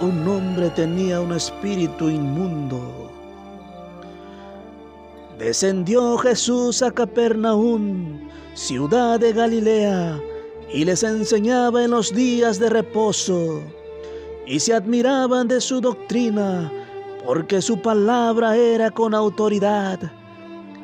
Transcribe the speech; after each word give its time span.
un 0.00 0.26
hombre 0.26 0.70
tenía 0.70 1.20
un 1.20 1.32
espíritu 1.32 2.08
inmundo. 2.08 3.10
Descendió 5.38 6.16
Jesús 6.18 6.82
a 6.82 6.90
Capernaum, 6.90 8.28
ciudad 8.54 9.20
de 9.20 9.32
Galilea, 9.32 10.20
y 10.72 10.84
les 10.84 11.02
enseñaba 11.02 11.84
en 11.84 11.90
los 11.90 12.14
días 12.14 12.58
de 12.58 12.70
reposo, 12.70 13.60
y 14.46 14.60
se 14.60 14.74
admiraban 14.74 15.48
de 15.48 15.60
su 15.60 15.80
doctrina, 15.80 16.72
porque 17.24 17.60
su 17.60 17.80
palabra 17.80 18.56
era 18.56 18.90
con 18.90 19.14
autoridad. 19.14 19.98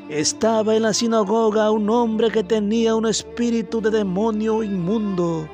Estaba 0.09 0.77
en 0.77 0.83
la 0.83 0.93
sinagoga 0.93 1.71
un 1.71 1.89
hombre 1.91 2.31
que 2.31 2.45
tenía 2.45 2.95
un 2.95 3.07
espíritu 3.07 3.81
de 3.81 3.91
demonio 3.91 4.63
inmundo, 4.63 5.49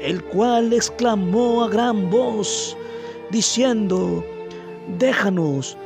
el 0.00 0.24
cual 0.24 0.72
exclamó 0.72 1.64
a 1.64 1.68
gran 1.68 2.08
voz, 2.10 2.76
diciendo, 3.30 4.24
déjanos, 4.98 5.76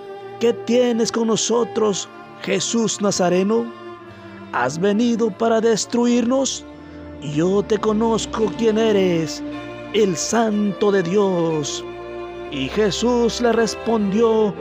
¿qué 0.40 0.52
tienes 0.52 1.12
con 1.12 1.28
nosotros, 1.28 2.08
Jesús 2.42 3.00
Nazareno? 3.00 3.64
¿Has 4.52 4.78
venido 4.78 5.30
para 5.30 5.60
destruirnos? 5.60 6.64
Yo 7.34 7.62
te 7.62 7.78
conozco 7.78 8.52
quién 8.58 8.78
eres, 8.78 9.42
el 9.94 10.16
Santo 10.16 10.92
de 10.92 11.02
Dios. 11.02 11.84
Y 12.50 12.68
Jesús 12.68 13.40
le 13.40 13.52
respondió, 13.52 14.54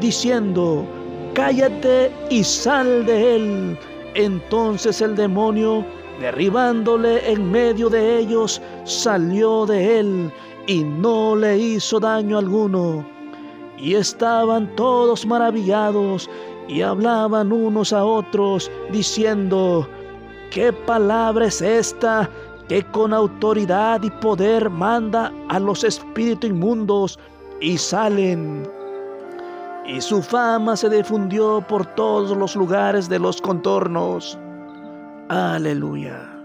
diciendo, 0.00 0.86
cállate 1.34 2.10
y 2.30 2.42
sal 2.44 3.04
de 3.06 3.36
él. 3.36 3.78
Entonces 4.14 5.00
el 5.00 5.16
demonio, 5.16 5.84
derribándole 6.20 7.30
en 7.30 7.50
medio 7.50 7.88
de 7.88 8.18
ellos, 8.18 8.60
salió 8.84 9.66
de 9.66 10.00
él 10.00 10.32
y 10.66 10.84
no 10.84 11.36
le 11.36 11.58
hizo 11.58 12.00
daño 12.00 12.38
alguno. 12.38 13.04
Y 13.76 13.94
estaban 13.94 14.74
todos 14.76 15.26
maravillados 15.26 16.28
y 16.68 16.82
hablaban 16.82 17.52
unos 17.52 17.92
a 17.92 18.04
otros, 18.04 18.70
diciendo, 18.90 19.86
¿qué 20.50 20.72
palabra 20.72 21.46
es 21.46 21.60
esta 21.60 22.30
que 22.68 22.82
con 22.92 23.12
autoridad 23.12 24.02
y 24.02 24.10
poder 24.10 24.70
manda 24.70 25.32
a 25.48 25.58
los 25.58 25.84
espíritus 25.84 26.50
inmundos 26.50 27.18
y 27.60 27.76
salen? 27.76 28.66
Y 29.86 30.00
su 30.00 30.22
fama 30.22 30.76
se 30.76 30.88
difundió 30.88 31.62
por 31.68 31.84
todos 31.94 32.34
los 32.36 32.56
lugares 32.56 33.08
de 33.08 33.18
los 33.18 33.42
contornos. 33.42 34.38
Aleluya. 35.28 36.43